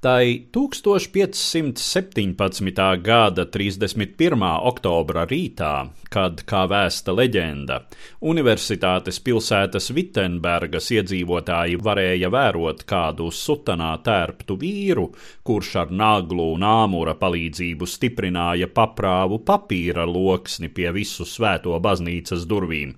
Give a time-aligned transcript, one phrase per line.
[0.00, 3.02] Tai 1517.
[3.02, 4.44] gada 31.
[4.64, 7.84] oktobra rītā, kad, kā vēsta leģenda,
[8.24, 15.12] Universitātes pilsētas Vitsenbergas iedzīvotāji varēja vērot kādu sutanā tērptu vīru,
[15.44, 22.96] kurš ar naglu un āmura palīdzību stiprināja paprāvu papīra loksni pie visu svēto baznīcas durvīm.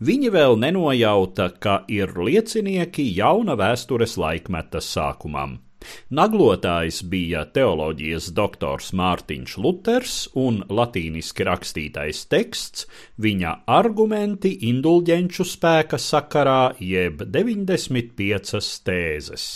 [0.00, 5.67] Viņi vēl nenojauta, ka ir liecinieki jauna vēstures laikmeta sākumam.
[6.10, 12.88] Naglotājs bija teoloģijas doktors Mārtiņš Luters un latīniski rakstītais teksts,
[13.22, 19.48] viņa argumenti indulģenču spēka sakarā jeb 95 tēzes.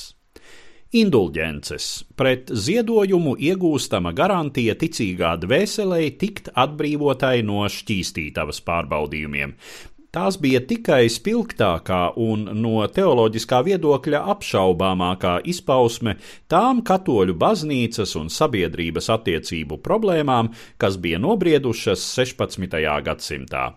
[0.93, 1.85] Indulģences
[2.21, 9.55] pret ziedojumu iegūstama garantija ticīgā dvēselē tikt atbrīvotai no šķīstītavas pārbaudījumiem,
[10.13, 16.19] Tās bija tikai spilgtākā un no teoloģiskā viedokļa apšaubāmākā izpausme
[16.53, 22.77] tām katoļu baznīcas un sabiedrības attiecību problēmām, kas bija nobriedušas 16.
[23.09, 23.71] gadsimtā.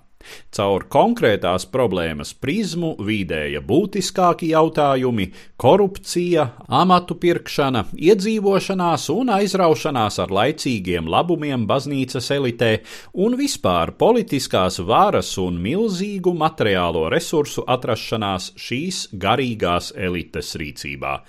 [0.56, 5.26] Caur konkrētās problēmas prizmu vīdēja būtiskāki jautājumi-
[5.64, 12.80] korupcija, amatu pirkšana, iedzīvošanās un aizraušanās ar laicīgiem labumiem baznīcas elitē
[13.14, 21.20] un vispār politiskās varas un milzīgu materiālo resursu atrašanās šīs garīgās elites rīcībā.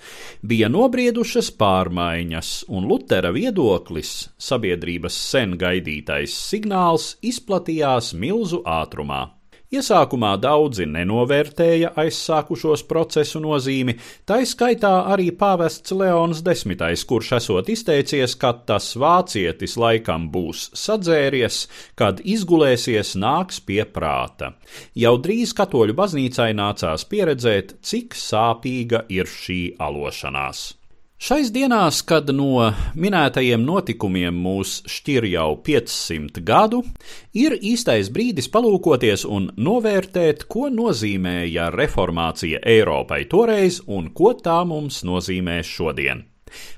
[0.41, 9.27] Bija nobriedušas pārmaiņas, un Lutera viedoklis, sabiedrības sen gaidītais signāls, izplatījās milzu ātrumā ātrumā.
[9.67, 18.37] Iesākumā daudzi nenovērtēja aizsākušos procesu nozīmi, tā skaitā arī pāvests Leons X, kurš esot izteicies,
[18.39, 21.59] ka tas vācietis laikam būs sadzēries,
[21.99, 24.53] kad izgulēsies nāks pie prāta.
[24.95, 30.76] Jau drīz katoļu baznīcai nācās pieredzēt, cik sāpīga ir šī alošanās.
[31.17, 36.83] Šais dienās, kad no minētajiem notikumiem mūs šķir jau 500 gadu,
[37.33, 45.01] ir īstais brīdis palūkoties un novērtēt, ko nozīmēja reformācija Eiropai toreiz un ko tā mums
[45.09, 46.27] nozīmē šodien.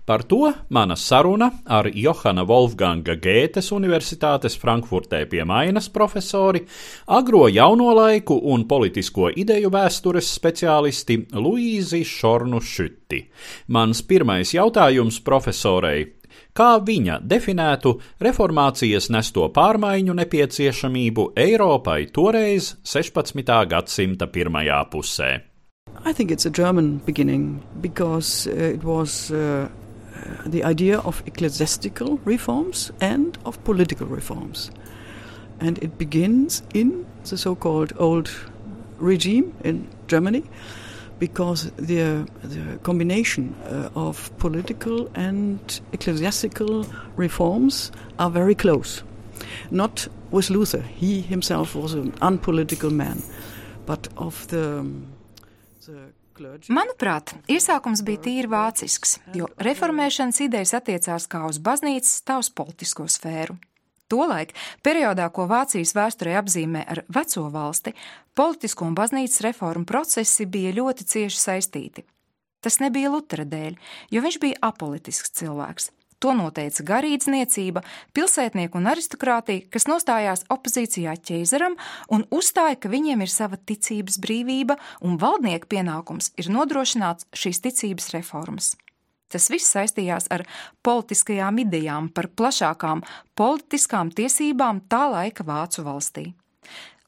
[0.06, 6.62] Par to mana saruna ar Johana Wolfganga Gētes Universitātes Frankfurtē pie Mainas profesori,
[7.08, 13.26] agro jauno laiku un politisko ideju vēstures speciālisti Luīzi Šornu Šutti.
[13.76, 16.08] Mans pirmais jautājums profesorei
[16.60, 17.94] kā viņa definētu
[18.26, 23.54] reformācijas nesto pārmaiņu nepieciešamību Eiropai toreiz 16.
[23.74, 25.49] gadsimta pirmajā pusē.
[26.06, 29.68] I think it's a German beginning because uh, it was uh,
[30.46, 34.72] the idea of ecclesiastical reforms and of political reforms.
[35.60, 38.30] And it begins in the so called old
[38.98, 40.44] regime in Germany
[41.20, 46.86] because the, the combination uh, of political and ecclesiastical
[47.18, 49.04] reforms are very close.
[49.70, 53.22] Not with Luther, he himself was an unpolitical man,
[53.86, 54.86] but of the
[56.72, 63.08] Manuprāt, iesākums bija tīri vācisks, jo reformēšanas idejas attiecās kā uz baznīcas, tā uz politisko
[63.12, 63.58] sfēru.
[64.10, 67.94] Tolaik, periodā, ko Vācijas vēsturē apzīmē ar veco valsti,
[68.34, 72.06] politisko un baznīcas reformu procesi bija ļoti cieši saistīti.
[72.60, 73.78] Tas nebija Lutera dēļ,
[74.12, 75.92] jo viņš bija apolitisks cilvēks.
[76.20, 77.80] To noteica garīdzniecība,
[78.12, 81.78] pilsētnieku un aristokrātija, kas nostājās opozīcijā ķēzaram
[82.12, 88.12] un uzstāja, ka viņiem ir sava ticības brīvība un valdnieku pienākums ir nodrošināt šīs ticības
[88.18, 88.74] reformas.
[89.32, 90.44] Tas viss saistījās ar
[90.84, 93.06] politiskajām idejām par plašākām
[93.40, 96.28] politiskām tiesībām tā laika Vācu valstī.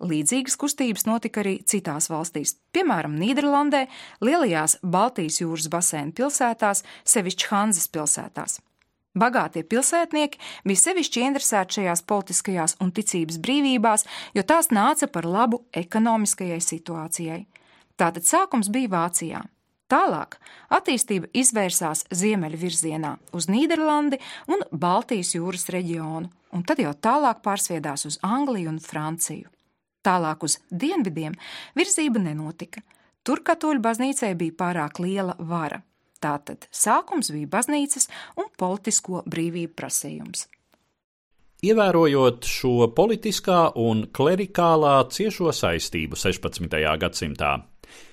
[0.01, 3.85] Līdzīgas kustības notika arī citās valstīs, piemēram, Nīderlandē,
[4.23, 8.61] lielajās Baltijas jūras basēna pilsētās, sevišķi Hanzas pilsētās.
[9.11, 15.65] Bagātie pilsētnieki bija sevišķi interesēti šajās politiskajās un ticības brīvībās, jo tās nāca par labu
[15.75, 17.41] ekonomiskajai situācijai.
[17.99, 19.41] Tātad sākums bija Vācijā.
[19.91, 20.37] Tālāk
[20.71, 28.07] attīstība izvērsās ziemeļu virzienā uz Nīderlandi un Baltijas jūras reģionu, un tad jau tālāk pārsviedās
[28.07, 29.51] uz Angliju un Franciju.
[30.07, 31.35] Tālāk uz dienvidiem
[31.75, 32.79] virzība nenotika.
[33.27, 35.83] Tur katoļu baznīcai bija pārāk liela vara.
[36.21, 38.07] Tātad sākums bija baznīcas
[38.37, 40.47] un politisko brīvību prasījums.
[41.61, 46.79] Ievērojot šo politiskā un klerikālā ciešo saistību 16.
[47.01, 47.51] gadsimtā,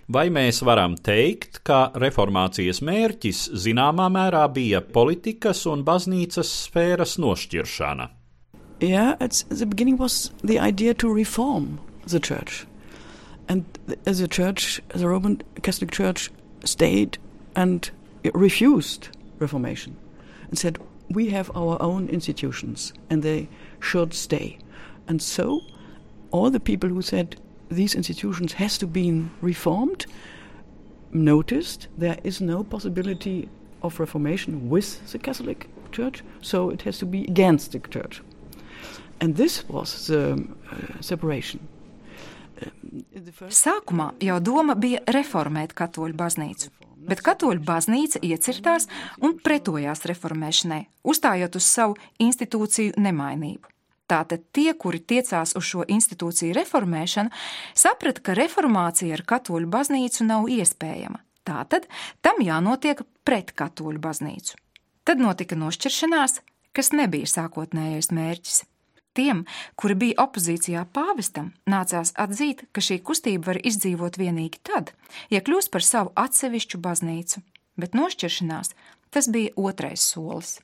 [0.08, 8.06] Vai mēs varam teikt, ka reformācijas mērķis zināmā mērā bija politikas un baznīcas sfēras nošķiršana?
[8.80, 12.64] Yeah, at the beginning was the idea to reform the church.
[13.48, 13.64] And
[14.06, 16.30] as a church, the Roman Catholic Church
[16.64, 17.18] stayed
[17.54, 17.90] and
[18.34, 19.96] refused reformation
[20.48, 20.78] and said,
[21.10, 23.48] we have our own institutions and they
[23.80, 24.58] should stay.
[25.06, 25.62] And so
[26.30, 27.36] all the people who said
[27.70, 30.06] these institutions has to be reformed,
[31.12, 33.48] noticed there is no possibility
[33.82, 38.22] of reformation with the Catholic Church, so it has to be against the Church.
[39.20, 40.32] And this was the
[40.70, 41.60] uh, separation.
[43.48, 46.70] Sākumā jau doma bija reformēt katoļu baznīcu,
[47.08, 48.88] bet katoļu baznīca iecirtās
[49.22, 53.70] un pretojās reformēšanai, uzstājot uz savu institūciju nemainību.
[54.08, 57.32] Tātad tie, kuri tiecās uz šo institūciju reformēšanu,
[57.76, 61.20] saprata, ka reformācija ar katoļu baznīcu nav iespējama.
[61.48, 61.88] Tātad
[62.24, 64.56] tam jānotiek pret katoļu baznīcu.
[65.04, 66.40] Tad notika nošķiršanās,
[66.76, 68.64] kas nebija sākotnējais mērķis.
[69.18, 69.40] Tiem,
[69.74, 74.92] kuri bija opozīcijā pāvestam, nācās atzīt, ka šī kustība var izdzīvot tikai tad,
[75.34, 77.42] ja kļūs par savu atsevišķu baznīcu,
[77.74, 78.74] bet nošķiršanās
[79.10, 80.60] tas bija otrais solis.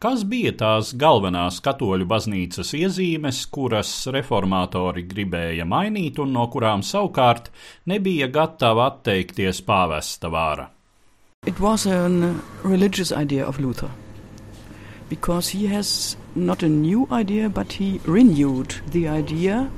[0.00, 7.50] Kas bija tās galvenās katoļu baznīcas iezīmes, kuras reformatori gribēja mainīt un no kurām savukārt
[7.84, 10.70] nebija gatava atteikties pāvesta vāra?
[11.44, 12.08] It was a
[12.64, 13.90] religious idea of Luther.
[15.10, 19.70] Because he has not a new idea, but he renewed the idea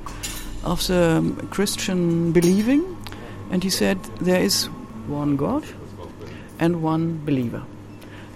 [0.64, 2.84] of the Christian believing,
[3.50, 4.66] and he said there is
[5.06, 5.64] one God
[6.58, 7.62] and one believer.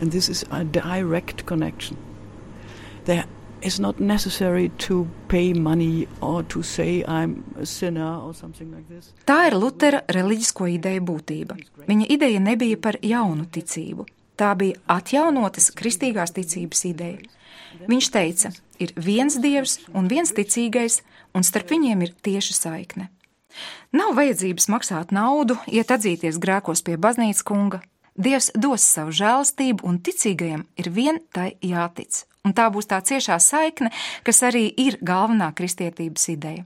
[0.00, 1.96] And this is a direct connection.
[3.04, 3.24] There
[3.62, 8.88] is not necessary to pay money or to say I'm a sinner or something like
[8.88, 9.12] this.
[9.26, 11.56] Tā ir Lutera reliģisko ideju būtība.
[11.88, 14.06] Viņa ideja nebija par jaunu ticību.
[14.36, 17.22] Tā bija atjaunotas kristīgās ticības ideja.
[17.88, 18.52] Viņš teica,
[18.82, 21.02] ir viens dievs un viens ticīgais,
[21.34, 23.10] un starp viņiem ir tieša saikne.
[23.96, 27.80] Nav vajadzības maksāt naudu, iet atzīties grēkos pie baznīcas kunga,
[28.16, 32.24] Dievs dos savu žēlastību, un ticīgajam ir vien tai jātic.
[32.48, 33.90] Un tā būs tā ciešā saikne,
[34.24, 36.64] kas arī ir galvenā kristietības ideja.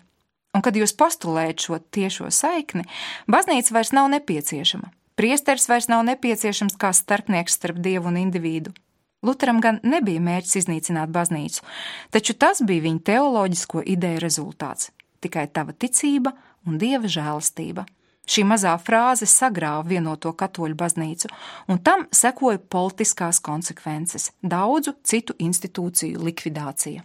[0.55, 2.85] Un kad jūs postulējat šo tiešo saikni,
[3.31, 4.93] baznīca vairs nav nepieciešama.
[5.19, 8.75] Priesteris vairs nav nepieciešams kā starpnieks starp dievu un individu.
[9.23, 11.65] Lutheram gan nebija mērķis iznīcināt baznīcu,
[12.11, 14.91] taču tas bija viņa teoloģisko ideju rezultāts-
[15.23, 16.33] tikai tava ticība
[16.67, 17.85] un dieva žēlastība.
[18.27, 21.29] Šī mazā frāze sagrāva vienoto katoļu baznīcu,
[21.69, 27.03] un tam sekoja politiskās konsekvences- daudzu citu institūciju likvidācija.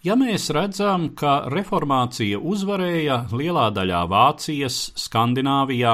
[0.00, 5.92] Ja mēs redzam, ka reformācija uzvarēja lielā daļā Vācijas, Skandināvijā,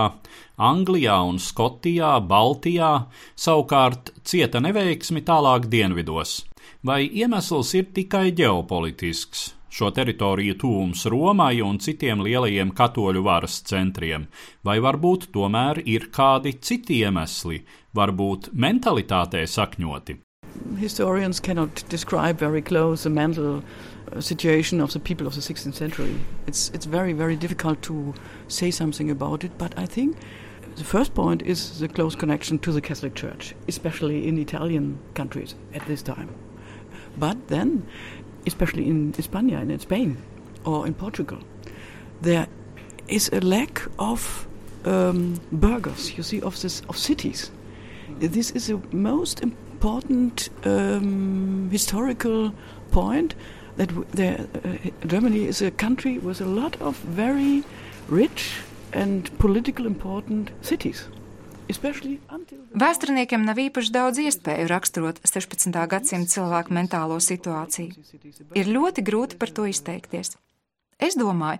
[0.63, 2.93] Anglijā un Skotijā, Baltijā,
[3.35, 6.45] savukārt cieta neveiksmi tālāk dienvidos,
[6.87, 9.51] vai iemesls ir tikai ģeopolitisks?
[9.77, 14.29] šo teritoriju tūms Romai un citiem lielajiem katoļu varas centriem,
[14.65, 17.61] vai varbūt tomēr ir kādi citi iemesli,
[17.99, 20.21] varbūt mentalitātē sakņoti.
[20.79, 23.63] Historians cannot describe very close the mental
[24.13, 26.19] uh, situation of the people of the 16th century.
[26.47, 28.15] It's, it's very, very difficult to
[28.49, 30.17] say something about it, but I think
[30.77, 35.55] the first point is the close connection to the Catholic Church, especially in Italian countries
[35.75, 36.35] at this time.
[37.19, 37.87] But then
[38.47, 40.17] especially in España and in Spain
[40.65, 41.39] or in Portugal,
[42.21, 42.47] there
[43.09, 44.47] is a lack of
[44.85, 47.51] um, burgers, you see, of, this, of cities.
[48.19, 49.66] This is the most important
[50.65, 52.53] um, historical
[52.91, 53.35] point
[53.77, 57.63] that there, uh, Germany is a country with a lot of very
[58.09, 58.61] rich
[58.93, 61.09] and political important cities.
[61.67, 65.75] Vēsturniekiem nav īpaši daudz iespēju raksturot 16.
[65.91, 67.91] gadsimta cilvēku mentālo situāciju.
[68.55, 70.37] Ir ļoti grūti par to izteikties.
[71.03, 71.59] Es domāju,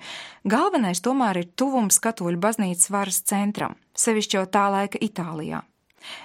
[0.49, 5.65] galvenais tomēr ir tuvums katoļu baznīcas varas centram, sevišķi jau tā laika Itālijā.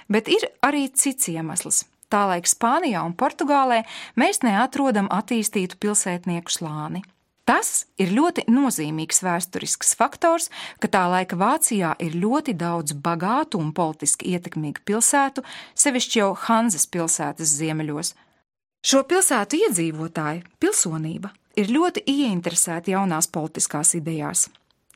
[0.08, 1.84] Bet ir arī cits iemesls.
[2.12, 3.82] Tā laika Spānijā un Portugālē
[4.20, 7.00] mēs neatrodam attīstītu pilsētnieku slāni.
[7.48, 10.46] Tas ir ļoti nozīmīgs vēsturisks faktors,
[10.78, 15.42] ka tā laika Vācijā ir ļoti daudz bagātu un politiski ietekmīgu pilsētu,
[15.74, 18.14] sevišķi jau Hanzas pilsētas ziemeļos.
[18.86, 24.46] Šo pilsētu iedzīvotāji, pilsonība, ir ļoti ieinteresēti jaunās politiskās idejās.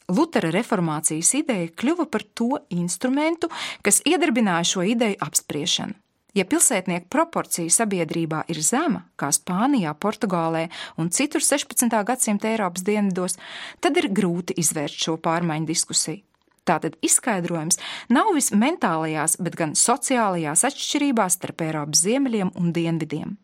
[0.07, 3.49] Lutera reformācijas ideja kļuva par to instrumentu,
[3.83, 5.97] kas iedarbināja šo ideju apspriešanu.
[6.37, 10.67] Ja pilsētnieku proporcija sabiedrībā ir zema, kā Spānijā, Portugālē
[11.01, 11.89] un citur 16.
[12.07, 13.39] gadsimta Eiropas dienvidos,
[13.81, 16.21] tad ir grūti izvērst šo pārmaiņu diskusiju.
[16.67, 17.81] Tātad izskaidrojums
[18.13, 23.35] nav vis mentālajās, bet gan sociālajās atšķirībās starp Eiropas ziemeļiem un dienvidiem.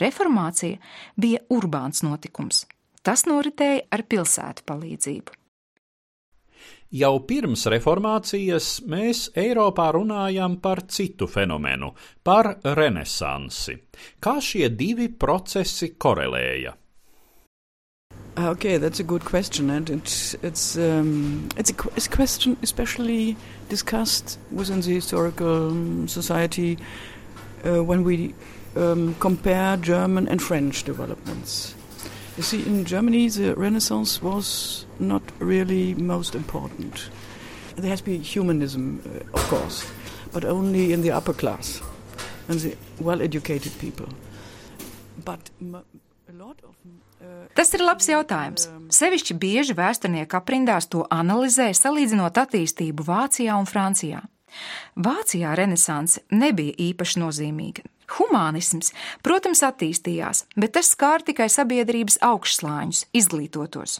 [0.00, 0.80] Reformācija
[1.20, 2.64] bija urbāns notikums.
[3.04, 5.43] Tas noritēja ar pilsētu palīdzību.
[6.94, 11.90] Jau pirms reformācijas mēs Eiropā runājam par citu fenomenu,
[12.22, 13.74] par renesansi.
[14.20, 16.74] Kā šie divi procesi korelēja?
[18.36, 23.36] Okay, that's a good question, and it's it's um, it's, a, it's a question especially
[23.68, 26.76] discussed within the historical um, society
[27.64, 28.34] uh, when we
[28.76, 31.73] um, compare German and French developments.
[32.36, 37.10] You see, in Germany, the Renaissance was not really most important.
[37.76, 39.86] There has been humanism, uh, of course,
[40.32, 41.80] but only in the upper class
[42.48, 44.06] and the well educated people.
[45.24, 46.74] But a lot of.
[47.20, 48.66] Uh, Tas ir labs jautājums.
[48.90, 54.20] Sevišķi bieži vēsturnieki aprindās to analizē, salīdzinot attīstību Vācijā un Francijā.
[54.96, 57.84] Vācijā renesanse nebija īpaši nozīmīga.
[58.14, 58.92] Humānisms,
[59.24, 63.98] protams, attīstījās, bet tas skāra tikai sabiedrības augšslāņus, izglītotos.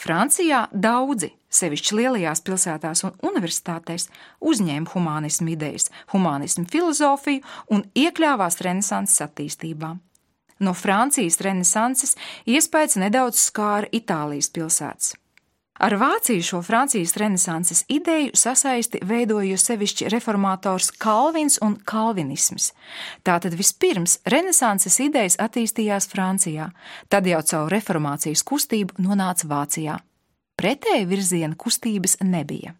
[0.00, 4.06] Francijā daudzi, sevišķi lielajās pilsētās un universitātēs,
[4.40, 7.42] uzņēma humānismu idejas, humānismu filozofiju
[7.74, 9.96] un iekļāvās renesanses attīstībā.
[10.60, 12.16] No Francijas renesanses
[12.48, 15.14] iespējas nedaudz skāra Itālijas pilsētas.
[15.80, 22.74] Ar Vāciju šo Francijas renesanses ideju sasaisti veidoja sevišķi reformators Kalvins un kalvinisms.
[23.24, 26.66] Tātad vispirms renesanses idejas attīstījās Francijā,
[27.08, 29.96] tad jau caur reformācijas kustību nonāca Vācijā.
[30.60, 32.74] Pretēji virziena kustības nebija.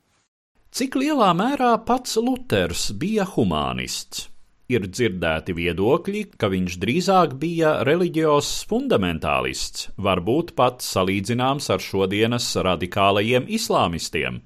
[0.69, 4.28] Cik lielā mērā pats Luters bija humanists?
[4.71, 13.50] Ir dzirdēti viedokļi, ka viņš drīzāk bija reliģijos fundamentālists, varbūt pat salīdzināms ar šodienas radikālajiem
[13.50, 14.41] islāmistiem.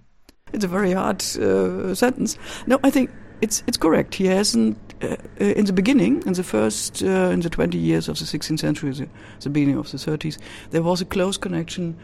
[0.53, 2.39] It's a very hard uh, sentence.
[2.67, 4.15] No, I think it's it's correct.
[4.15, 4.79] He hasn't.
[5.03, 8.61] Uh, in the beginning, in the first, uh, in the 20 years of the 16th
[8.61, 9.09] century, the,
[9.41, 10.39] the beginning of the 30s,
[10.71, 11.97] there was a close connection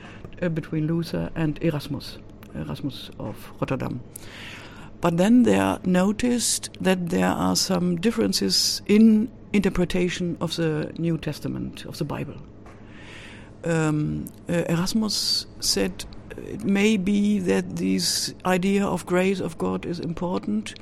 [0.42, 2.18] uh, between Luther and Erasmus,
[2.54, 4.00] Erasmus of Rotterdam.
[5.00, 11.16] But then they are noticed that there are some differences in interpretation of the New
[11.18, 12.36] Testament, of the Bible.
[13.64, 16.04] Um, uh, Erasmus said
[16.36, 20.74] it may be that this idea of grace of God is important,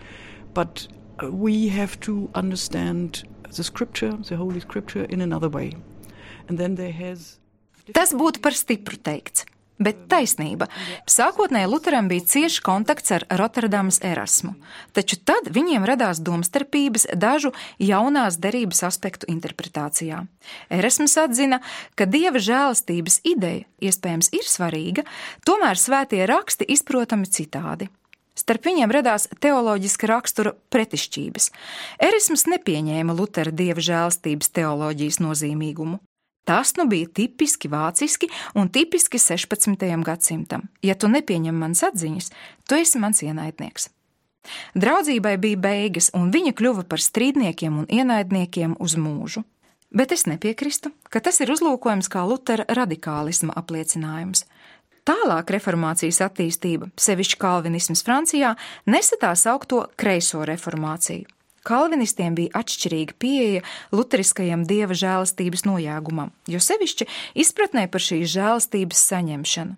[0.55, 0.87] but
[1.23, 3.25] we have to understand
[3.57, 5.73] the scripture, the Holy Scripture, in another way.
[6.49, 7.39] And then there has.
[7.95, 9.45] Tas būtu par stipru teikts.
[9.79, 10.67] Bet taisnība.
[11.07, 14.57] Sākotnēji Lutheram bija cieši kontakts ar Rotterdamas Erasmu,
[14.91, 20.25] taču tad viņiem radās domstarpības dažu jaunās derības aspektu interpretācijā.
[20.75, 21.61] Erasms atzina,
[21.95, 25.07] ka dieva žēlastības ideja iespējams ir svarīga,
[25.47, 27.87] tomēr svētie raksti izprotami citādi.
[28.39, 31.51] Starp viņiem radās teoloģiska rakstura pretišķības.
[32.07, 35.99] Erisms nepieņēma Lutera dieva žēlastības teoloģijas nozīmīgumu.
[36.49, 39.83] Tas nu bija tipiski vāciski un tipiski 16.
[40.05, 40.63] gadsimtam.
[40.81, 42.31] Ja tu nepieņem manas atziņas,
[42.65, 43.91] tu esi mans ienaidnieks.
[44.73, 49.45] Draudzībai bija beigas, un viņa kļuva par strīdniekiem un ienaidniekiem uz mūžu.
[49.93, 54.47] Bet es nepiekrītu, ka tas ir uzlūkojams kā Lutera radikālisma apliecinājums.
[55.05, 58.57] Tālāk reformācijas attīstība, sevišķi kalvinisms Francijā,
[58.89, 61.29] nesa tā saukto kreiso reformāciju.
[61.67, 67.09] Kalvinistiem bija atšķirīga pieeja luteriskajam dieva žēlastības nojāgumam, jo sevišķi
[67.45, 69.77] izpratnē par šīs žēlastības saņemšanu.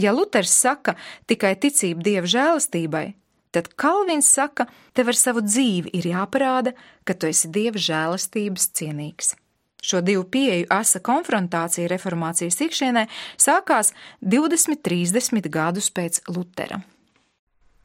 [0.00, 0.94] Ja Luters saka
[1.28, 3.04] tikai ticība dieva žēlastībai,
[3.50, 9.34] tad Kalvins saka, tev ar savu dzīvi ir jāparāda, ka tu esi dieva žēlastības cienīgs.
[9.82, 13.06] Šo divu pieeju asa konfrontācija reformācijas iekšienē
[13.40, 16.82] sākās 20-30 gadus pēc Lutera.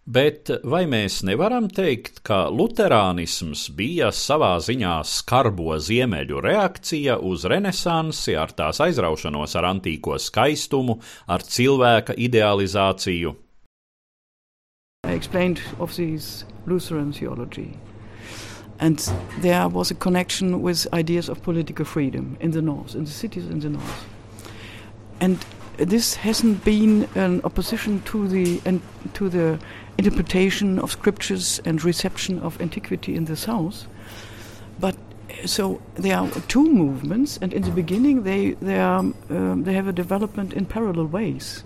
[0.05, 8.35] Bet vai mēs nevaram teikt, ka luterānisms bija savā ziņā skarbo ziemeļu reakcija uz renesansi
[8.38, 13.33] ar tās aizraušanos ar antīko skaistumu, ar cilvēka idealizāciju?
[15.09, 17.74] Explained of these Lutheran theology.
[18.79, 19.00] And
[19.41, 23.47] there was a connection with ideas of political freedom in the north, in the cities
[23.47, 24.05] in the north.
[25.19, 25.45] and
[25.77, 28.81] this hasn't been an opposition to the and
[29.13, 29.59] to the
[29.97, 33.87] interpretation of scriptures and reception of antiquity in the south,
[34.79, 34.95] but
[35.45, 39.87] so there are two movements, and in the beginning they they are um, they have
[39.87, 41.63] a development in parallel ways,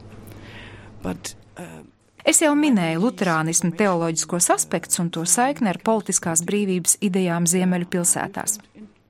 [1.01, 1.35] but.
[1.57, 1.83] Uh,
[2.25, 8.59] Es jau minēju luterānismu teoloģiskos aspektus un to saikni ar politiskās brīvības idejām Ziemeļu pilsētās.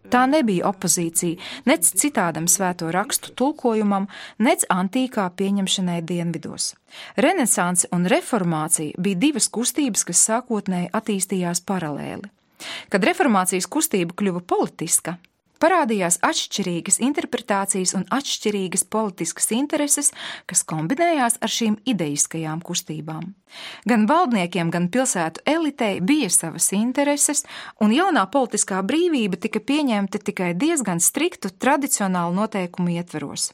[0.10, 1.38] Tā nebija opozīcija
[1.70, 4.08] nec citādam svēto rakstu tulkojumam,
[4.42, 6.74] nec antīkā pieņemšanai dienvidos.
[7.18, 12.32] Renesanse un reformācija bija divas kustības, kas sākotnēji attīstījās paralēli.
[12.90, 15.16] Kad reformācijas kustība kļuva politiska,
[15.60, 20.12] parādījās atšķirīgas interpretācijas un atšķirīgas politiskas intereses,
[20.50, 23.34] kas kombinējās ar šīm ideiskajām kustībām.
[23.90, 27.46] Gan valdniekiem, gan pilsētu elitei bija savas intereses,
[27.82, 33.52] un jaunā politiskā brīvība tika pieņemta tikai diezgan striktu tradicionālu noteikumu ietveros.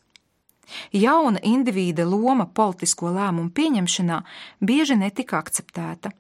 [0.94, 4.22] Jauna indivīda loma politisko lēmumu pieņemšanā
[4.66, 6.12] bieži netika akceptēta.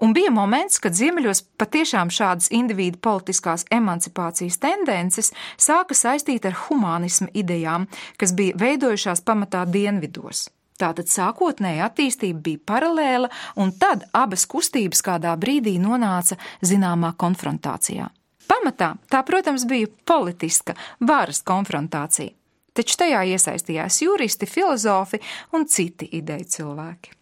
[0.00, 7.30] Un bija moments, kad ziemeļos patiešām šādas individu politiskās emancipācijas tendences sāka saistīt ar humanismu
[7.32, 7.86] idejām,
[8.20, 10.50] kas bija veidojušās pamatā dienvidos.
[10.76, 18.10] Tātad sākotnēji attīstība bija paralēla, un tad abas kustības kādā brīdī nonāca zināmā konfrontācijā.
[18.46, 22.36] Pamatā tā, protams, bija politiska varas konfrontācija,
[22.76, 25.22] taču tajā iesaistījās juristi, filozofi
[25.56, 27.16] un citi ideju cilvēki.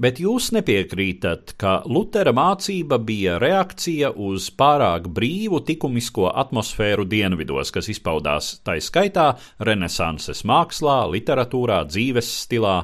[0.00, 7.90] Bet jūs nepiekrītat, ka Lutera mācība bija reakcija uz pārāk brīvu likumisko atmosfēru dienvidos, kas
[7.92, 12.78] izpaudās tā skaitā Renesanses mākslā, literatūrā, dzīves stilā.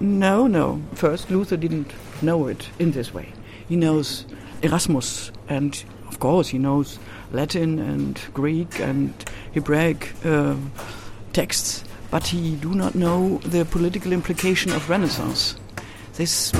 [0.00, 0.80] No, no.
[0.94, 3.28] First, Luther didn't know it in this way.
[3.68, 4.24] He knows
[4.62, 6.98] Erasmus, and of course, he knows
[7.30, 9.14] Latin and Greek and
[9.54, 10.56] Hebraic uh,
[11.32, 15.54] texts, but he do not know the political implication of Renaissance.
[16.16, 16.52] This,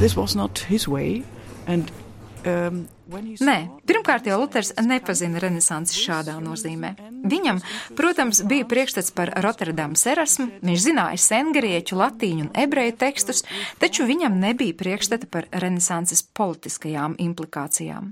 [0.00, 1.24] this was not his way,
[1.66, 1.90] and
[2.42, 3.56] Um, Nē,
[3.86, 6.94] pirmkārt jau Luters nepazina renesansi šādā nozīmē.
[7.28, 7.60] Viņam,
[7.98, 13.44] protams, bija priekšstats par Rotterdamas erasmu, viņš zināja sengrieķu, latīņu un ebreju tekstus,
[13.82, 18.10] taču viņam nebija priekšstata par renesanses politiskajām implikācijām.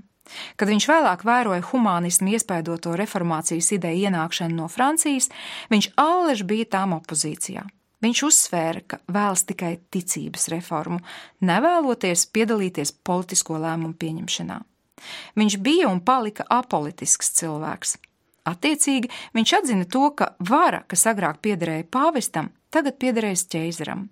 [0.55, 5.31] Kad viņš vēlāk vēroja humanismu iespaidoto reformācijas ideju ienākšanu no Francijas,
[5.73, 7.65] viņš allež bija tām opozīcijā.
[8.01, 11.01] Viņš uzsvēra, ka vēlas tikai ticības reformu,
[11.45, 14.57] nevēloties piedalīties politisko lēmumu pieņemšanā.
[15.37, 17.97] Viņš bija un palika apolitisks cilvēks.
[18.49, 24.07] Attiecīgi, viņš atzina to, ka vara, kas agrāk piederēja pāvestam, tagad piederēs ķeizaram.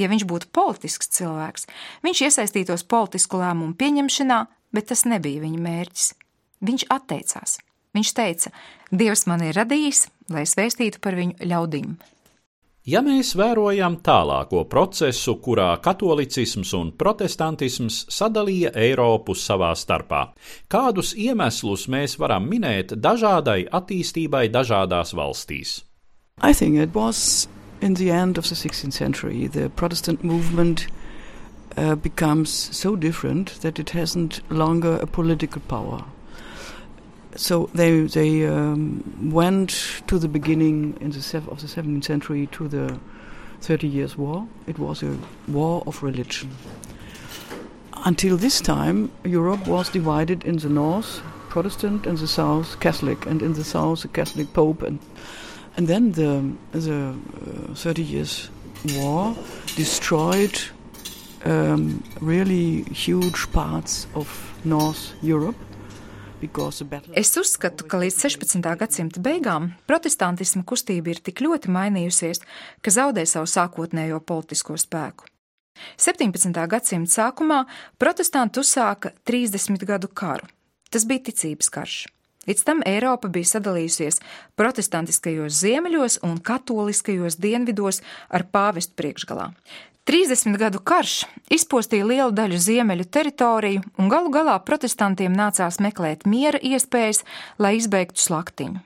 [0.00, 1.68] Ja viņš būtu politisks cilvēks,
[2.04, 4.40] viņš iesaistītos politisku lēmumu pieņemšanā,
[4.76, 6.10] bet tas nebija viņa mērķis.
[6.64, 7.58] Viņš atteicās.
[7.96, 8.52] Viņš teica:
[8.92, 11.96] Dievs man ir radījis, lai es vēstītu par viņu ļaudīm.
[12.86, 20.20] Ja mēs vērojam tālāko procesu, kurā katolicisms un protestantisms sadalīja Eiropu savā starpā,
[20.70, 25.80] kādus iemeslus mēs varam minēt dažādai attīstībai dažādās valstīs?
[26.38, 27.48] I think it was
[27.82, 30.86] in the end of the 16th century the Protestant movement
[31.76, 36.04] uh, becomes so different that it hasn't longer a political power.
[37.36, 42.68] So they they um, went to the beginning in the of the 17th century to
[42.68, 42.98] the
[43.60, 44.46] Thirty Years' War.
[44.66, 45.16] It was a
[45.48, 46.50] war of religion.
[48.04, 53.42] Until this time, Europe was divided in the north, Protestant, and the south, Catholic, and
[53.42, 54.98] in the south, the Catholic Pope, and
[55.76, 58.50] and then the the uh, Thirty Years'
[58.94, 59.34] War
[59.76, 60.60] destroyed
[61.44, 64.28] um, really huge parts of
[64.64, 65.65] North Europe
[67.16, 68.66] Es uzskatu, ka līdz 16.
[68.76, 72.42] gadsimta beigām protestantisma kustība ir tik ļoti mainījusies,
[72.84, 75.24] ka zaudē savu sākotnējo politisko spēku.
[75.96, 76.52] 17.
[76.68, 77.62] gadsimta sākumā
[77.96, 80.44] protestanti uzsāka 30 gadu karu.
[80.92, 81.96] Tas bija ticības karš.
[82.46, 84.20] Līdz tam Eiropa bija sadalījusies
[84.60, 89.50] protestantiskajos ziemeļos un katoliskajos dienvidos ar pāvestu priekšgalā.
[90.06, 96.60] 30 gadu karš izpostīja lielu daļu ziemeļu teritoriju, un galu galā protestantiem nācās meklēt miera
[96.62, 97.24] iespējas,
[97.58, 98.78] lai izbeigtu slaktiņu.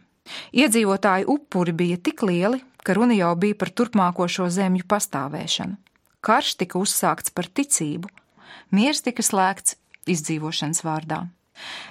[0.56, 5.76] Iedzīvotāju upuri bija tik lieli, ka runa jau bija par turpmāko šo zemju pastāvēšanu.
[6.24, 8.08] Karš tika uzsākts par ticību,
[8.72, 9.76] miers tika slēgts
[10.08, 11.26] izdzīvošanas vārdā.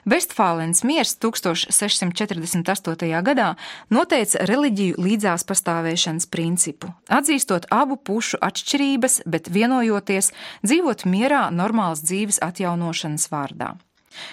[0.10, 3.10] Vestfālens miers 1648.
[3.25, 3.49] gadā
[3.89, 10.32] noteica reliģiju līdzās pastāvēšanas principu, atzīstot abu pušu atšķirības, bet vienojoties
[10.63, 13.75] dzīvot mierā normālas dzīves atjaunošanas vārdā.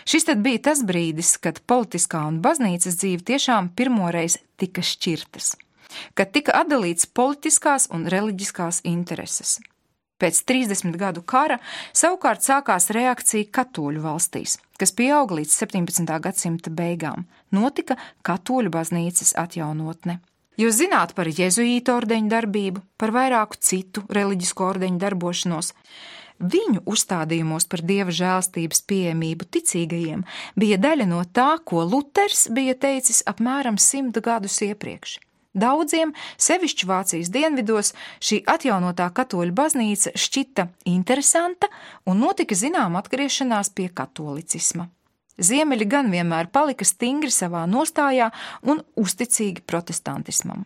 [0.09, 5.57] Šis tad bija tas brīdis, kad politiskā un baznīcas dzīve tiešām pirmoreiz tika šķirtas.
[6.15, 9.59] kad tika atdalīts politiskās un reliģiskās intereses.
[10.17, 11.59] Pēc 30 gadu kara
[11.93, 16.15] savukārt sākās reakcija katoļu valstīs, kas pieauga līdz 17.
[16.25, 17.27] gadsimta beigām.
[17.53, 20.21] Notika katoļu baznīcas atjaunotne.
[20.57, 25.75] Jūs zināt par jēzuītu ordeņu darbību, par vairāku citu reliģisku ordeņu darbošanos.
[26.41, 30.25] Viņu uzstādījumos par dieva žēlstības pieejamību ticīgajiem
[30.57, 35.19] bija daļa no tā, ko Luters bija teicis apmēram simtu gadus iepriekš.
[35.57, 41.71] Daudziem, sevišķi Vācijas dienvidos, šī atjaunotā katoļu baznīca šķita interesanta
[42.05, 44.91] un notika zinām atgriešanās pie katolicisma.
[45.41, 48.31] Ziemeļi gan vienmēr palika stingri savā nostājā
[48.69, 50.65] un uzticīgi protestantismam.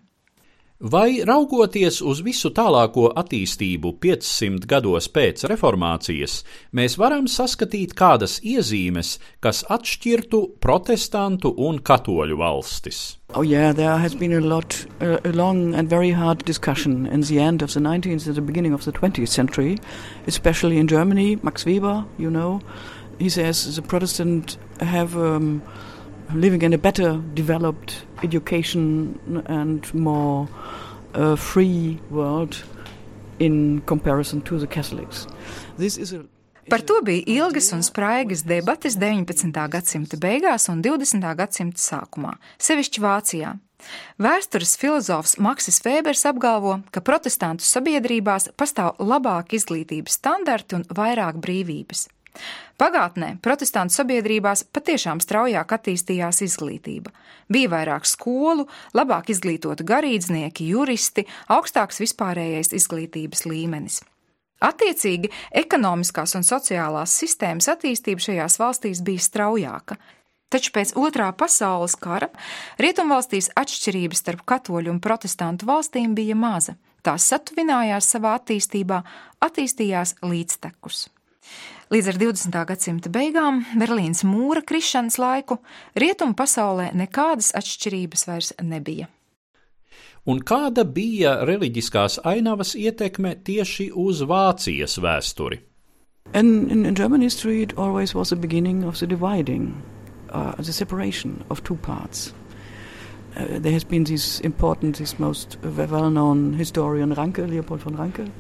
[0.81, 6.39] Vai raugoties uz visu tālāko attīstību 500 gados pēc reformācijas,
[6.73, 13.03] mēs varam saskatīt kādas iezīmes, kas atšķirtu protestantu un katoļu valstis?
[13.35, 17.21] Oh, yeah, there has been a lot, uh, a long and very hard discussion in
[17.29, 19.77] the end of the 19th and the beginning of the 20th century,
[20.27, 21.37] especially in Germany.
[21.43, 22.63] Max Weber, you know,
[23.19, 25.15] he says the Protestant have.
[25.15, 25.61] Um,
[26.35, 30.49] living in a better developed education and more
[31.15, 32.57] uh, free world
[33.39, 35.27] in comparison to the Catholics.
[35.79, 36.25] This is a
[36.71, 39.51] Par to bija ilgas un spraigas debates 19.
[39.73, 41.25] gadsimta beigās un 20.
[41.35, 43.57] gadsimta sākumā, sevišķi Vācijā.
[44.23, 52.07] Vēstures filozofs Maksis Fēbers apgalvo, ka protestantu sabiedrībās pastāv labāki izglītības standarti un vairāk brīvības.
[52.81, 57.13] Pagātnē protestantu sabiedrībās patiešām straujāk attīstījās izglītība.
[57.53, 58.65] Bija vairāk skolu,
[58.97, 64.01] labāk izglītoti garīdznieki, juristi, augstāks vispārējais izglītības līmenis.
[64.61, 69.97] Attiecīgi, ekonomiskās un sociālās sistēmas attīstība šajās valstīs bija straujāka.
[70.51, 72.29] Taču pēc otrā pasaules kara
[72.83, 76.75] rietumvalstīs atšķirības starp katoļu un protestantu valstīm bija maza.
[77.07, 78.99] Tās satuvinājās savā attīstībā,
[79.47, 81.07] attīstījās līdztekus.
[81.91, 82.57] Līdz ar 20.
[82.69, 85.57] gadsimta beigām, Berlīnas mūra krišanas laiku,
[85.99, 89.09] rietumu pasaulē nekādas atšķirības vairs nebija.
[90.31, 95.59] Un kāda bija reliģiskās ainavas ietekme tieši uz Vācijas vēsturi?
[96.33, 99.75] And in, in German history, it always was the beginning of the dividing,
[100.31, 102.33] uh, the separation of two parts.
[103.35, 108.31] Uh, there has been this important, this most well-known historian Ranke, Leopold von Ranke,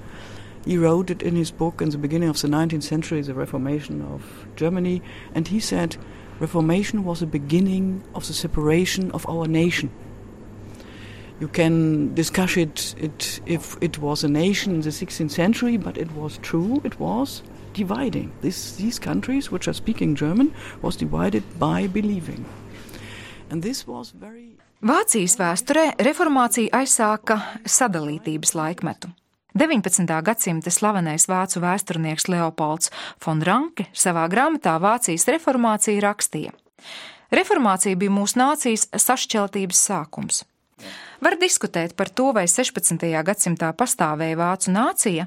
[0.65, 4.03] He wrote it in his book in the beginning of the 19th century, The Reformation
[4.03, 5.03] of Germany,
[5.35, 5.97] and he said
[6.39, 9.91] Reformation was the beginning of the separation of our nation.
[11.39, 15.97] You can discuss it, it if it was a nation in the 16th century, but
[15.97, 17.43] it was true, it was
[17.73, 18.33] dividing.
[18.43, 22.45] This, these countries, which are speaking German, was divided by believing.
[23.51, 27.35] And this was very Vācijas vēsturē reformācija aizsāka
[27.69, 29.11] sadalītības laikmetu.
[29.55, 30.07] 19.
[30.23, 32.93] gadsimta slavenais vācu vēsturnieks Leopolds
[33.25, 36.53] von Ranke savā grāmatā Vācijas reformācija rakstīja:
[37.35, 40.45] Reformācija bija mūsu nācijas sašķeltības sākums.
[41.21, 43.03] Var diskutēt par to, vai 16.
[43.27, 45.27] gadsimtā pastāvēja vācu nācija,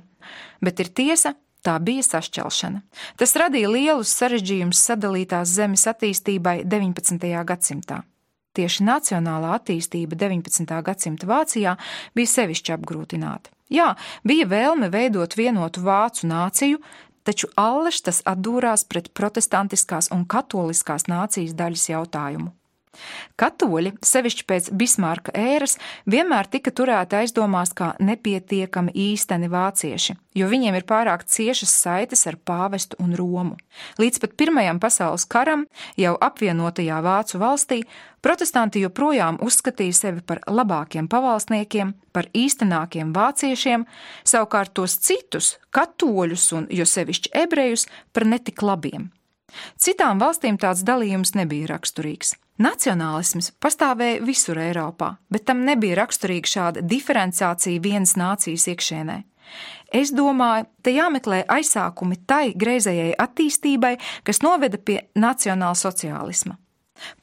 [0.64, 2.82] bet ir tiesa, tā bija sašķelšana.
[3.20, 7.28] Tas radīja lielus sarežģījumus sadalītās zemes attīstībai 19.
[7.46, 8.02] gadsimtā.
[8.54, 10.74] Tieši nacionālā attīstība 19.
[10.86, 11.76] gadsimta Vācijā
[12.16, 13.50] bija sevišķi apgrūtināta.
[13.74, 16.82] Jā, bija vēlme veidot vienotu vācu nāciju,
[17.26, 22.52] taču Alleš tas atdūrās pret protestantiskās un katoliskās nācijas daļas jautājumu.
[23.40, 25.80] Katoļi, sevišķi pēc Bismarka ēras,
[26.10, 32.38] vienmēr tika turēti aizdomās kā nepietiekami īsteni vācieši, jo viņiem ir pārāk ciešas saites ar
[32.38, 33.58] pāvestu un Romu.
[34.02, 35.66] Līdz pat Pirmajam pasaules karam,
[35.98, 37.80] jau apvienotajā Vācu valstī,
[38.22, 43.88] protestanti joprojām uzskatīja sevi par labākiem pavalsniekiem, par īstenākiem vāciešiem,
[44.22, 49.10] savukārt tos citus, katoļus un jo sevišķi ebrejus, par netik labiem.
[49.78, 52.38] Citām valstīm tāds dalījums nebija raksturīgs.
[52.62, 59.24] Nacionālisms pastāvēja visur Eiropā, bet tam nebija raksturīga šāda diferenciācija vienas nācijas iekšienē.
[59.94, 66.58] Es domāju, te jāmeklē aizsākumi tai greizējai attīstībai, kas noveda pie nacionāla sociālisma.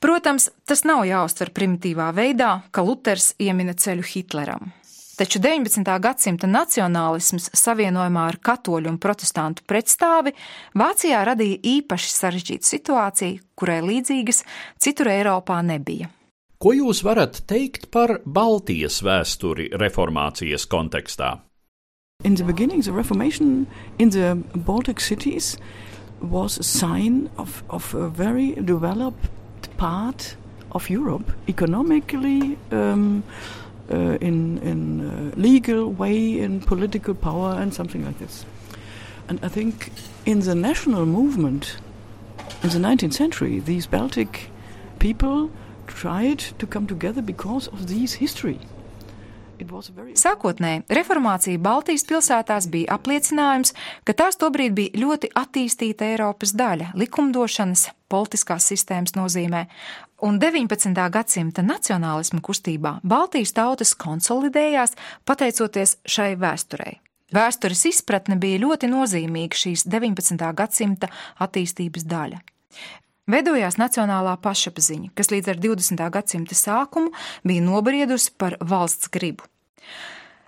[0.03, 4.73] Protams, tas nav jāuztver primitīvā veidā, ka Luters iemina ceļu Hitleram.
[5.21, 5.85] Taču 19.
[6.01, 10.33] gadsimta nacionālisms savienojumā ar katoļu un protestantu pretstāvi
[10.81, 14.41] Vācijā radīja īpaši sarežģītu situāciju, kurai līdzīgas
[14.81, 16.09] citur Eiropā nebija.
[16.57, 21.35] Ko jūs varat teikt par Baltijas vēsturi reformācijas kontekstā?
[22.25, 23.67] In the beginning, the Reformation
[23.99, 25.59] in the Baltic cities
[26.23, 29.29] was a sign of, of a very developed
[29.77, 30.37] part
[30.73, 33.23] of Europe, economically, um,
[33.97, 38.45] in in uh, legal way, in political power, and something like this.
[39.29, 39.93] And I think
[40.25, 41.79] in the national movement
[42.63, 44.51] in the 19th century, these Baltic
[44.99, 45.51] people
[45.87, 48.59] tried to come together because of this history.
[49.61, 53.75] Sākotnēji reformācija Baltijas pilsētās bija apliecinājums,
[54.09, 59.67] ka tās tobrīd bija ļoti attīstīta Eiropas daļa likumdošanas, politiskās sistēmas nozīmē,
[60.23, 60.95] un 19.
[61.13, 64.97] gadsimta nacionālisma kustībā Baltijas tautas konsolidējās
[65.29, 66.99] pateicoties šai vēsturei.
[67.31, 70.49] Vēstures izpratne bija ļoti nozīmīga šīs 19.
[70.59, 72.41] gadsimta attīstības daļa.
[73.31, 76.03] Veidojās nacionālā pašapziņa, kas līdz ar 20.
[76.17, 77.13] gadsimta sākumu
[77.47, 79.47] bija nobriedusi par valsts gribu.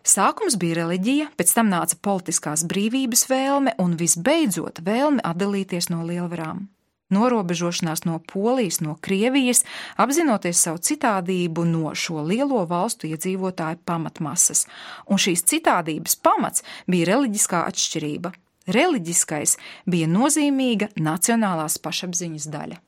[0.02, 6.66] Sākums bija reliģija, pēc tam nāca politiskās brīvības vēlme un visbeidzot vēlme atdalīties no lielvarām.
[7.12, 9.64] Norobežošanās no Polijas, no Krievijas,
[10.00, 14.66] apzinoties savu citādību no šo lielo valstu iedzīvotāju pamatmasas,
[15.06, 18.32] un šīs citādības pamats bija reliģiskā atšķirība,
[18.72, 19.56] reliģiskais
[19.90, 22.78] bija nozīmīga nacionālās pašapziņas daļa.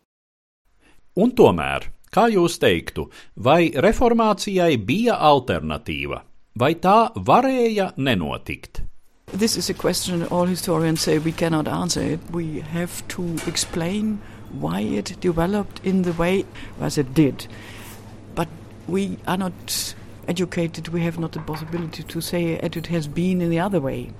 [1.20, 3.06] Un tomēr, kā jūs teiktu,
[3.36, 6.22] vai reformācijai bija alternatīva,
[6.58, 8.83] vai tā varēja nenotikt?
[9.34, 12.20] This is a question all historians say we cannot answer it.
[12.30, 14.20] We have to explain
[14.52, 16.44] why it developed in the way
[16.80, 17.48] as it did.
[18.36, 18.46] But
[18.86, 19.96] we are not
[20.28, 24.12] educated, we have not the possibility to say it has been in the other way.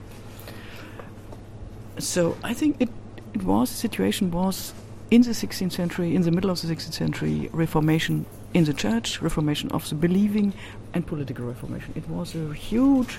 [1.98, 2.88] So I think it,
[3.34, 4.74] it was, the situation was
[5.12, 9.20] in the 16th century, in the middle of the 16th century, Reformation in the church,
[9.20, 10.52] Reformation of the believing,
[10.94, 11.92] and political Reformation.
[11.96, 13.18] It was a huge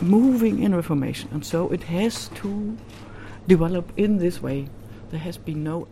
[0.00, 2.76] moving in Reformation, and so it has to
[3.46, 4.68] develop in this way.
[5.10, 5.88] There has been no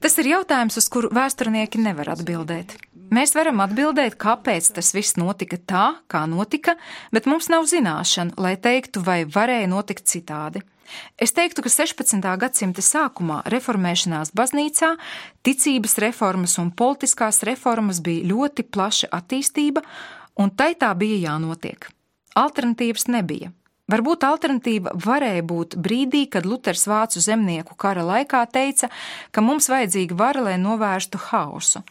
[0.00, 2.76] Tas ir jautājums, uz kuru vēsturnieki nevar atbildēt.
[3.12, 6.76] Mēs varam atbildēt, kāpēc tas viss notika tā, kā notika,
[7.12, 10.62] bet mums nav zināšana, lai teiktu, vai varēja notikt citādi.
[11.20, 12.20] Es teiktu, ka 16.
[12.40, 14.94] gadsimta sākumā reformēšanās baznīcā
[15.46, 19.84] ticības reformas un politiskās reformas bija ļoti plaša attīstība,
[20.38, 21.88] un tai tā bija jānotiek.
[22.38, 23.52] Alternatīvas nebija.
[23.92, 28.88] Varbūt alternatīva varēja būt brīdī, kad Luters vācu zemnieku kara laikā teica,
[29.34, 31.82] ka mums vajadzīga vara, lai novērstu haosu.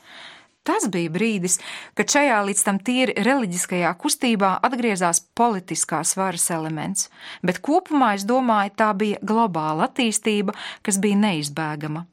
[0.67, 1.57] Tas bija brīdis,
[1.97, 7.09] kad šajā līdz tam tīri reliģiskajā kustībā atgriezās politiskās varas elements,
[7.41, 10.53] bet kopumā es domāju, tā bija globāla attīstība,
[10.85, 12.05] kas bija neizbēgama.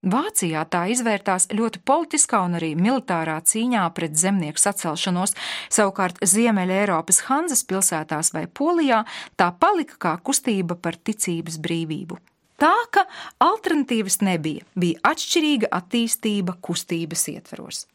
[0.00, 5.36] Vācijā tā izvērtās ļoti politiskā un arī militārā cīņā pret zemnieku sacelšanos,
[5.68, 9.02] savukārt Ziemeļa Eiropas Hanzas pilsētās vai Polijā
[9.36, 12.16] tā palika kā kustība par ticības brīvību.
[12.60, 13.06] Tā ka
[13.40, 17.86] alternatīvas nebija, bija atšķirīga attīstība kustības ietveros.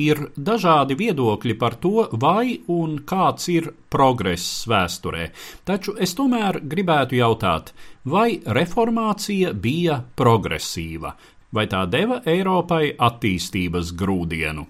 [0.00, 5.26] Ir dažādi viedokļi par to, vai un kāds ir progress vēsturē,
[5.68, 7.74] taču es tomēr gribētu jautāt,
[8.08, 11.12] vai reformācija bija progresīva,
[11.52, 14.64] vai tā deva Eiropai attīstības grūdienu.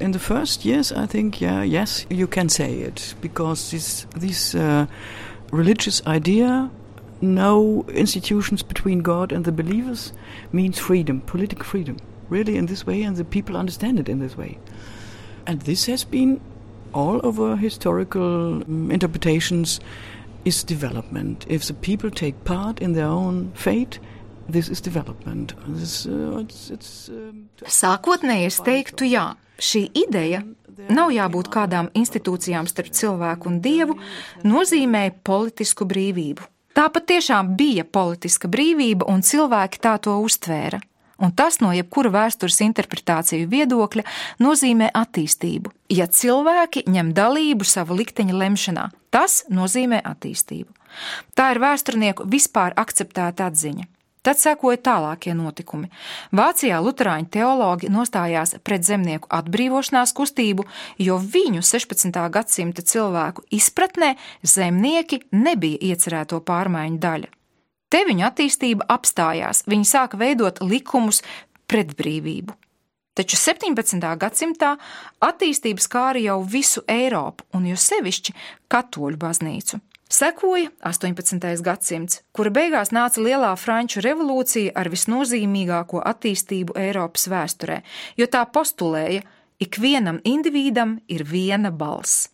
[0.00, 4.54] In the first years, I think, yeah, yes, you can say it, because this, this
[4.54, 4.84] uh,
[5.50, 6.68] religious idea
[7.20, 10.12] no institutions between God and the believers
[10.52, 11.96] means freedom, political freedom,
[12.28, 14.58] really in this way, and the people understand it in this way.
[15.46, 16.40] And this has been
[16.92, 19.80] all over historical um, interpretations
[20.44, 21.44] is development.
[21.48, 23.98] If the people take part in their own fate,
[24.48, 25.54] this is development.
[25.66, 29.26] This, uh, it's, it's, um, Sākotnēji es teiktu, jā,
[29.58, 30.44] šī ideja
[30.92, 33.96] nav jābūt kādām institūcijām starp cilvēku un dievu,
[34.44, 36.46] nozīmē politisku brīvību.
[36.76, 40.82] Tā patiešām bija politiska brīvība, un cilvēki tā to uztvēra.
[41.16, 44.04] Un tas no jebkura vēstures interpretāciju viedokļa
[44.44, 45.72] nozīmē attīstību.
[45.96, 50.68] Ja cilvēki ņem dalību savu likteņa lemšanā, tas nozīmē attīstību.
[51.32, 53.88] Tā ir vēsturnieku vispār akceptēta atziņa.
[54.26, 55.86] Tad sekoja tālākie notikumi.
[56.34, 60.64] Vācijā luterāņu teologi nostājās pret zemnieku atbrīvošanās kustību,
[60.98, 62.10] jo viņu 16.
[62.34, 67.30] gadsimta cilvēku izpratnē zemnieki nebija iecerēto pārmaiņu daļa.
[67.86, 71.22] Te viņu attīstība apstājās, viņi sāka veidot likumus
[71.70, 72.58] pret brīvību.
[73.16, 74.02] Taču 17.
[74.18, 74.74] gadsimtā
[75.22, 78.34] attīstības kāra jau visu Eiropu, un jo sevišķi
[78.74, 79.78] katoļu baznīcu.
[80.08, 81.62] Sekoja 18.
[81.66, 87.80] gadsimts, kura beigās nāca lielā franču revolūcija ar visnozīmīgāko attīstību Eiropas vēsturē,
[88.14, 89.24] jo tā postulēja,
[89.58, 92.28] ikvienam individam ir viena balss.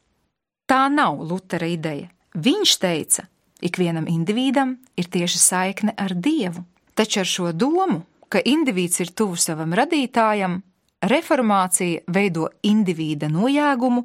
[0.68, 2.11] Tā nav Lutera ideja.
[2.37, 3.24] Viņš teica,
[3.64, 9.40] ikvienam individam ir tieši saikne ar Dievu, taču ar šo domu, ka indivīds ir tuvu
[9.40, 10.61] savam radītājam,
[11.10, 14.04] reformācija veido indivīda nojēgumu,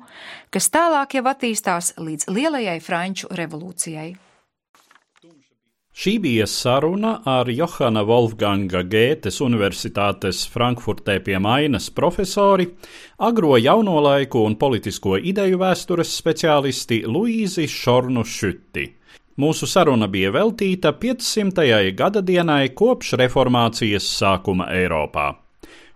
[0.49, 4.15] kas tālāk jau attīstās līdz lielajai Franču revolūcijai.
[5.97, 12.67] Šī bija saruna ar Johana Wolfganga Gētes Universitātes Frankfurtē pie Mainas profesori,
[13.17, 18.85] agro jauno laiku un politisko ideju vēstures speciālisti Luīzi Šornu Šuti.
[19.41, 21.65] Mūsu saruna bija veltīta 500.
[21.97, 25.46] gada dienai kopš reformācijas sākuma Eiropā.